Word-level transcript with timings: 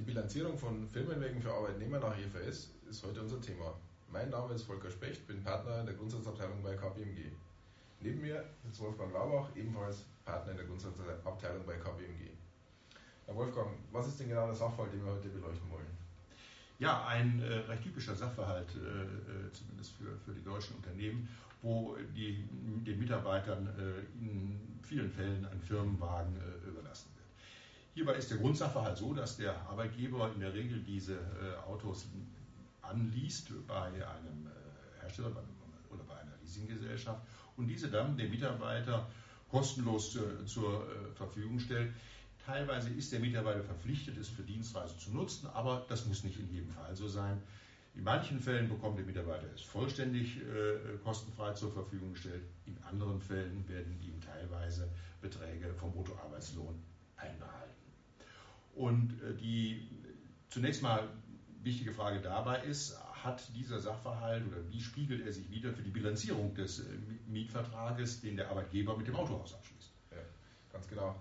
Die 0.00 0.06
Bilanzierung 0.06 0.56
von 0.56 0.88
Firmenwegen 0.88 1.42
für 1.42 1.52
Arbeitnehmer 1.52 1.98
nach 1.98 2.16
IFRS 2.16 2.70
ist 2.88 3.04
heute 3.04 3.20
unser 3.20 3.38
Thema. 3.38 3.74
Mein 4.10 4.30
Name 4.30 4.54
ist 4.54 4.62
Volker 4.62 4.90
Specht, 4.90 5.26
bin 5.26 5.44
Partner 5.44 5.80
in 5.80 5.84
der 5.84 5.94
Grundsatzabteilung 5.94 6.62
bei 6.62 6.74
KPMG. 6.74 7.26
Neben 8.00 8.22
mir 8.22 8.42
ist 8.66 8.80
Wolfgang 8.80 9.12
Laubach, 9.12 9.54
ebenfalls 9.54 10.06
Partner 10.24 10.52
in 10.52 10.56
der 10.56 10.66
Grundsatzabteilung 10.68 11.66
bei 11.66 11.74
KPMG. 11.74 12.30
Herr 13.26 13.36
Wolfgang, 13.36 13.72
was 13.92 14.08
ist 14.08 14.18
denn 14.18 14.30
genau 14.30 14.46
der 14.46 14.54
Sachverhalt, 14.54 14.94
den 14.94 15.04
wir 15.04 15.12
heute 15.12 15.28
beleuchten 15.28 15.70
wollen? 15.70 15.98
Ja, 16.78 17.06
ein 17.06 17.42
äh, 17.42 17.56
recht 17.68 17.82
typischer 17.82 18.14
Sachverhalt, 18.14 18.70
äh, 18.76 19.02
äh, 19.02 19.52
zumindest 19.52 19.92
für, 19.96 20.16
für 20.24 20.32
die 20.32 20.42
deutschen 20.42 20.76
Unternehmen, 20.76 21.28
wo 21.60 21.98
die, 22.16 22.48
den 22.86 22.98
Mitarbeitern 22.98 23.66
äh, 23.78 24.24
in 24.24 24.78
vielen 24.82 25.10
Fällen 25.10 25.44
ein 25.44 25.60
Firmenwagen 25.60 26.36
äh, 26.36 26.68
überlassen 26.70 27.10
wird. 27.16 27.19
Hierbei 28.00 28.14
ist 28.14 28.30
der 28.30 28.38
Grundsachverhalt 28.38 28.96
so, 28.96 29.12
dass 29.12 29.36
der 29.36 29.54
Arbeitgeber 29.68 30.32
in 30.34 30.40
der 30.40 30.54
Regel 30.54 30.80
diese 30.80 31.16
äh, 31.16 31.68
Autos 31.68 32.06
anliest 32.80 33.52
bei 33.66 33.92
einem 33.92 34.48
Hersteller 35.02 35.44
oder 35.90 36.02
bei 36.04 36.14
einer 36.14 36.32
Leasinggesellschaft 36.40 37.20
und 37.58 37.68
diese 37.68 37.90
dann 37.90 38.16
dem 38.16 38.30
Mitarbeiter 38.30 39.06
kostenlos 39.50 40.18
zur 40.46 40.86
Verfügung 41.14 41.60
stellt. 41.60 41.92
Teilweise 42.46 42.88
ist 42.88 43.12
der 43.12 43.20
Mitarbeiter 43.20 43.62
verpflichtet, 43.62 44.16
es 44.16 44.30
für 44.30 44.44
Dienstreisen 44.44 44.98
zu 44.98 45.10
nutzen, 45.10 45.48
aber 45.48 45.84
das 45.90 46.06
muss 46.06 46.24
nicht 46.24 46.40
in 46.40 46.50
jedem 46.50 46.70
Fall 46.70 46.96
so 46.96 47.06
sein. 47.06 47.42
In 47.94 48.04
manchen 48.04 48.40
Fällen 48.40 48.70
bekommt 48.70 48.96
der 48.96 49.04
Mitarbeiter 49.04 49.46
es 49.54 49.60
vollständig 49.60 50.38
äh, 50.38 50.96
kostenfrei 51.04 51.52
zur 51.52 51.70
Verfügung 51.70 52.14
gestellt. 52.14 52.44
In 52.64 52.82
anderen 52.82 53.20
Fällen 53.20 53.68
werden 53.68 54.00
ihm 54.00 54.18
teilweise 54.22 54.88
Beträge 55.20 55.74
vom 55.74 55.92
Bruttoarbeitslohn 55.92 56.82
einbehalten. 57.18 57.89
Und 58.74 59.20
äh, 59.22 59.34
die 59.34 59.88
zunächst 60.48 60.82
mal 60.82 61.08
wichtige 61.62 61.92
Frage 61.92 62.20
dabei 62.20 62.62
ist, 62.62 62.98
hat 63.24 63.42
dieser 63.54 63.78
Sachverhalt 63.78 64.46
oder 64.46 64.56
wie 64.70 64.80
spiegelt 64.80 65.26
er 65.26 65.32
sich 65.32 65.50
wieder 65.50 65.72
für 65.72 65.82
die 65.82 65.90
Bilanzierung 65.90 66.54
des 66.54 66.80
äh, 66.80 66.84
Mietvertrages, 67.26 68.20
den 68.20 68.36
der 68.36 68.48
Arbeitgeber 68.50 68.96
mit 68.96 69.06
dem 69.06 69.16
Autohaus 69.16 69.54
abschließt? 69.54 69.90
Ja, 70.12 70.18
ganz 70.72 70.88
genau. 70.88 71.16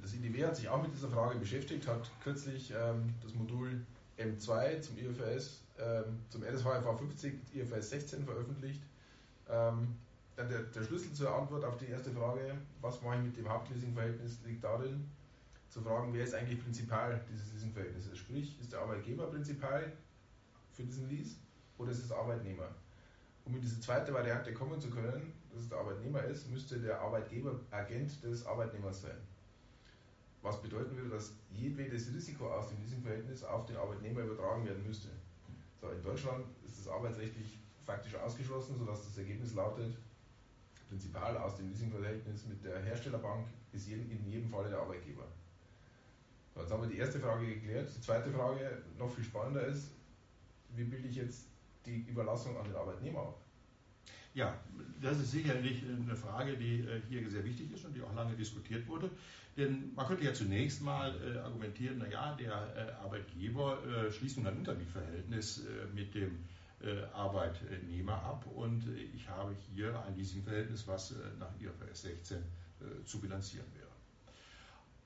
Das 0.00 0.14
IDW 0.14 0.46
hat 0.46 0.56
sich 0.56 0.68
auch 0.68 0.80
mit 0.80 0.92
dieser 0.94 1.08
Frage 1.08 1.38
beschäftigt, 1.38 1.88
hat 1.88 2.08
kürzlich 2.22 2.72
ähm, 2.76 3.14
das 3.20 3.34
Modul 3.34 3.84
M2 4.16 4.80
zum 4.80 4.96
IFRS, 4.96 5.62
ähm, 5.78 6.20
zum 6.28 6.44
RSHFV 6.44 6.98
50 6.98 7.34
IFRS 7.54 7.90
16 7.90 8.24
veröffentlicht. 8.24 8.80
Ähm, 9.48 9.96
dann 10.36 10.48
der, 10.48 10.60
der, 10.62 10.84
Schlüssel 10.84 11.12
zur 11.12 11.34
Antwort 11.34 11.64
auf 11.64 11.76
die 11.78 11.86
erste 11.86 12.10
Frage, 12.10 12.54
was 12.80 13.02
mache 13.02 13.16
ich 13.16 13.22
mit 13.24 13.36
dem 13.36 13.48
Hauptleasingverhältnis, 13.48 14.38
liegt 14.46 14.64
darin, 14.64 15.10
zu 15.72 15.80
fragen, 15.80 16.12
wer 16.12 16.24
ist 16.24 16.34
eigentlich 16.34 16.62
Prinzipal 16.62 17.20
dieses 17.30 17.52
Leasingverhältnisses. 17.52 18.18
Sprich, 18.18 18.60
ist 18.60 18.72
der 18.72 18.80
Arbeitgeber 18.80 19.26
Prinzipal 19.26 19.92
für 20.70 20.82
diesen 20.82 21.08
Lease 21.08 21.36
oder 21.78 21.92
ist 21.92 22.04
es 22.04 22.12
Arbeitnehmer? 22.12 22.68
Um 23.44 23.54
in 23.54 23.62
diese 23.62 23.80
zweite 23.80 24.12
Variante 24.12 24.52
kommen 24.52 24.80
zu 24.80 24.90
können, 24.90 25.32
dass 25.50 25.62
es 25.62 25.68
der 25.68 25.78
Arbeitnehmer 25.78 26.22
ist, 26.24 26.50
müsste 26.50 26.78
der 26.78 27.00
Arbeitgeber 27.00 27.58
Agent 27.70 28.22
des 28.22 28.46
Arbeitnehmers 28.46 29.02
sein 29.02 29.16
was 30.42 30.60
bedeuten 30.60 30.96
würde, 30.96 31.10
dass 31.10 31.32
jedwedes 31.52 32.12
Risiko 32.12 32.52
aus 32.52 32.68
dem 32.68 32.78
Leasingverhältnis 32.80 33.44
auf 33.44 33.64
den 33.66 33.76
Arbeitnehmer 33.76 34.22
übertragen 34.22 34.66
werden 34.66 34.84
müsste. 34.84 35.08
So, 35.80 35.88
in 35.90 36.02
Deutschland 36.02 36.44
ist 36.66 36.80
das 36.80 36.88
arbeitsrechtlich 36.88 37.58
faktisch 37.84 38.14
ausgeschlossen, 38.16 38.76
sodass 38.76 39.04
das 39.04 39.18
Ergebnis 39.18 39.54
lautet, 39.54 39.96
Prinzipal 40.88 41.36
aus 41.38 41.56
dem 41.56 41.68
Leasingverhältnis 41.68 42.46
mit 42.46 42.62
der 42.64 42.82
Herstellerbank 42.82 43.46
ist 43.72 43.88
in 43.88 44.28
jedem 44.28 44.50
Falle 44.50 44.68
der 44.68 44.80
Arbeitgeber. 44.80 45.24
Jetzt 46.54 46.70
haben 46.70 46.82
wir 46.82 46.88
die 46.88 46.98
erste 46.98 47.18
Frage 47.18 47.46
geklärt. 47.46 47.88
Die 47.96 48.00
zweite 48.00 48.30
Frage, 48.30 48.82
noch 48.98 49.12
viel 49.14 49.24
spannender 49.24 49.66
ist, 49.66 49.88
wie 50.76 50.84
bilde 50.84 51.08
ich 51.08 51.16
jetzt 51.16 51.46
die 51.86 52.04
Überlassung 52.08 52.56
an 52.56 52.64
den 52.64 52.76
Arbeitnehmer 52.76 53.20
ab? 53.20 53.38
Ja, 54.34 54.56
das 55.00 55.18
ist 55.18 55.32
sicherlich 55.32 55.82
eine 55.84 56.16
Frage, 56.16 56.56
die 56.56 56.80
äh, 56.80 57.02
hier 57.08 57.28
sehr 57.28 57.44
wichtig 57.44 57.72
ist 57.72 57.84
und 57.84 57.94
die 57.94 58.02
auch 58.02 58.14
lange 58.14 58.34
diskutiert 58.34 58.86
wurde. 58.88 59.10
Denn 59.56 59.92
man 59.94 60.06
könnte 60.06 60.24
ja 60.24 60.32
zunächst 60.32 60.80
mal 60.80 61.14
äh, 61.20 61.38
argumentieren, 61.38 61.98
naja, 61.98 62.34
der 62.40 62.52
äh, 62.74 62.92
Arbeitgeber 63.04 63.78
schließt 64.10 64.38
nun 64.38 64.46
ein 64.46 64.58
Untermietverhältnis 64.58 65.62
mit 65.94 66.14
dem 66.14 66.38
Arbeitnehmer 67.14 68.14
ab 68.14 68.44
und 68.56 68.82
ich 69.14 69.28
habe 69.28 69.54
hier 69.72 69.96
ein 70.04 70.16
Leasingverhältnis, 70.16 70.88
was 70.88 71.14
nach 71.38 71.52
IFRS 71.60 72.02
16 72.02 72.38
zu 73.04 73.20
bilanzieren 73.20 73.66
wäre. 73.76 73.91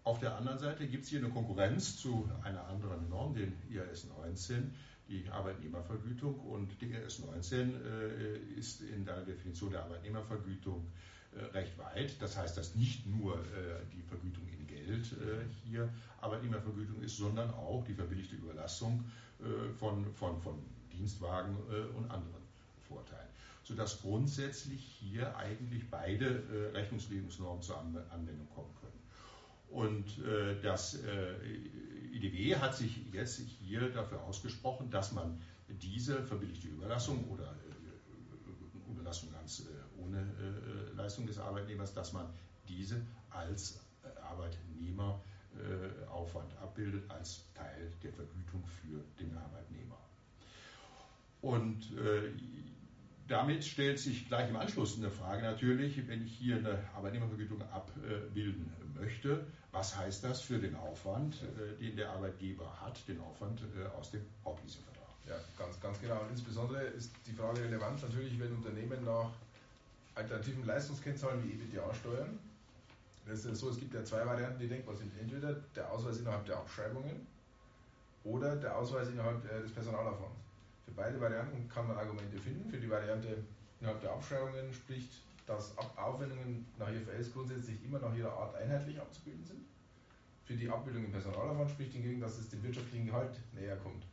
Auf 0.07 0.21
der 0.21 0.37
anderen 0.37 0.61
Seite 0.61 0.87
gibt 0.87 1.03
es 1.03 1.11
hier 1.11 1.19
eine 1.19 1.31
Konkurrenz 1.31 1.97
zu 1.97 2.31
einer 2.45 2.65
anderen 2.69 3.09
Norm, 3.09 3.35
den 3.35 3.53
IAS 3.69 4.07
19, 4.23 4.73
die 5.09 5.29
Arbeitnehmervergütung. 5.29 6.39
Und 6.39 6.81
die 6.81 6.93
IAS 6.93 7.19
19 7.19 7.75
äh, 7.75 8.37
ist 8.57 8.83
in 8.83 9.05
der 9.05 9.23
Definition 9.23 9.73
der 9.73 9.83
Arbeitnehmervergütung 9.83 10.87
äh, 11.35 11.43
recht 11.47 11.77
weit. 11.79 12.23
Das 12.23 12.37
heißt, 12.37 12.57
dass 12.57 12.77
nicht 12.77 13.05
nur 13.05 13.35
äh, 13.35 13.83
die 13.97 14.03
Vergütung 14.03 14.47
in 14.57 14.69
Geld 14.69 15.11
äh, 15.11 15.45
hier 15.65 15.93
Arbeitnehmervergütung 16.21 17.03
ist, 17.03 17.17
sondern 17.17 17.51
auch 17.51 17.83
die 17.85 17.95
verbilligte 17.95 18.37
Überlassung 18.37 19.11
äh, 19.41 19.73
von, 19.77 20.15
von, 20.15 20.41
von 20.41 20.55
Dienstwagen 20.93 21.57
äh, 21.69 21.97
und 21.97 22.09
anderen 22.13 22.45
Vorteilen. 22.87 23.27
Sodass 23.65 24.01
grundsätzlich 24.03 24.81
hier 25.01 25.37
eigentlich 25.37 25.91
beide 25.91 26.45
Rechnungslegungsnormen 26.75 27.61
zur 27.61 27.81
Anwendung 27.81 28.49
kommen 28.55 28.73
können. 28.81 29.06
Und 29.71 30.19
äh, 30.25 30.61
das 30.63 30.95
äh, 30.95 31.35
IDW 32.13 32.57
hat 32.57 32.77
sich 32.77 33.13
jetzt 33.13 33.41
hier 33.41 33.91
dafür 33.91 34.23
ausgesprochen, 34.23 34.91
dass 34.91 35.13
man 35.13 35.41
diese 35.69 36.23
verbilligte 36.23 36.69
Überlassung 36.69 37.29
oder 37.29 37.53
äh, 37.53 37.57
Überlassung 38.91 39.31
ganz 39.33 39.61
äh, 39.61 39.65
ohne 40.03 40.21
äh, 40.21 40.95
Leistung 40.97 41.27
des 41.27 41.39
Arbeitnehmers, 41.39 41.93
dass 41.93 42.13
man 42.13 42.27
diese 42.69 43.05
als 43.31 43.81
äh, 44.03 44.09
Arbeitnehmeraufwand 44.21 46.57
abbildet, 46.59 47.11
als 47.11 47.45
Teil 47.55 47.93
der 48.03 48.13
Vergütung 48.13 48.65
für 48.67 49.03
den 49.21 49.37
Arbeitnehmer. 49.37 49.99
Und 51.43 51.93
damit 53.29 53.65
stellt 53.65 53.99
sich 53.99 54.29
gleich 54.29 54.49
im 54.49 54.57
Anschluss 54.57 54.97
eine 54.97 55.11
Frage 55.11 55.43
natürlich, 55.43 56.07
wenn 56.09 56.25
ich 56.25 56.33
hier 56.33 56.57
eine 56.57 56.79
Arbeitnehmervergütung 56.95 57.61
abbilden 57.73 58.73
möchte, 58.95 59.47
was 59.73 59.97
heißt 59.97 60.25
das 60.25 60.41
für 60.41 60.59
den 60.59 60.75
Aufwand, 60.77 61.37
äh, 61.43 61.83
den 61.83 61.97
der 61.97 62.11
Arbeitgeber 62.11 62.81
hat, 62.81 63.07
den 63.09 63.21
Aufwand 63.21 63.61
äh, 63.79 63.87
aus 63.99 64.11
dem 64.11 64.25
Hauptleasingvertrag? 64.45 64.97
Ja, 65.29 65.35
ganz, 65.59 65.81
ganz 65.81 66.01
genau. 66.01 66.21
Und 66.21 66.31
insbesondere 66.31 66.83
ist 66.85 67.13
die 67.27 67.33
Frage 67.33 67.63
relevant 67.63 68.01
natürlich, 68.03 68.39
wenn 68.39 68.53
Unternehmen 68.53 69.05
nach 69.05 69.31
alternativen 70.15 70.65
Leistungskennzahlen 70.65 71.43
wie 71.45 71.53
EBTA 71.53 71.95
steuern. 71.95 72.39
Das 73.27 73.45
ist 73.45 73.59
so, 73.59 73.71
es 73.71 73.79
gibt 73.79 73.93
ja 73.93 74.05
zwei 74.05 74.25
Varianten, 74.25 74.61
die 74.61 74.69
denkbar 74.69 74.95
sind. 74.95 75.13
Entweder 75.21 75.55
der 75.75 75.91
Ausweis 75.91 76.19
innerhalb 76.19 76.47
der 76.47 76.59
Abschreibungen 76.59 77.27
oder 78.23 78.55
der 78.57 78.79
Ausweis 78.79 79.09
innerhalb 79.09 79.45
äh, 79.51 79.63
des 79.63 79.73
Personalaufwands. 79.73 80.46
Für 80.87 80.93
beide 80.93 81.21
Varianten 81.21 81.69
kann 81.69 81.89
man 81.89 81.99
Argumente 81.99 82.39
finden. 82.39 82.71
Für 82.71 82.79
die 82.79 82.89
Variante 82.89 83.45
innerhalb 83.81 84.01
der 84.01 84.13
Abschreibungen 84.13 84.73
spricht, 84.73 85.11
dass 85.47 85.77
Aufwendungen 85.97 86.67
nach 86.79 86.89
IFRS 86.89 87.33
grundsätzlich 87.33 87.85
immer 87.85 87.99
nach 87.99 88.15
ihrer 88.15 88.33
Art 88.33 88.55
einheitlich 88.57 88.99
abzubilden 89.01 89.45
sind. 89.45 89.65
Für 90.45 90.55
die 90.55 90.71
Abbildung 90.71 91.05
im 91.05 91.13
Personalaufwand 91.13 91.71
spricht 91.71 91.93
hingegen, 91.93 92.21
dass 92.21 92.39
es 92.39 92.49
dem 92.49 92.63
wirtschaftlichen 92.63 93.07
Gehalt 93.07 93.37
näher 93.53 93.77
kommt. 93.77 94.05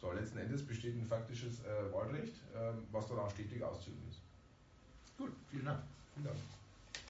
So, 0.00 0.12
letzten 0.12 0.38
Endes 0.38 0.64
besteht 0.64 0.94
ein 0.94 1.04
faktisches 1.04 1.64
äh, 1.64 1.92
Wahlrecht, 1.92 2.34
äh, 2.54 2.72
was 2.92 3.08
daran 3.08 3.28
stetig 3.30 3.62
auszuüben 3.64 4.02
ist. 4.08 4.20
Gut, 5.16 5.32
vielen 5.50 5.64
Dank. 5.64 5.82
Vielen 6.14 6.26
Dank. 6.26 6.36